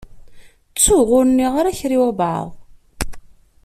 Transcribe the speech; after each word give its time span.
Ttuɣ 0.71 1.07
ur 1.17 1.25
nniɣ 1.29 1.53
ara 1.59 1.77
kra 1.79 1.95
i 1.95 1.99
wabɛaḍ. 2.01 2.49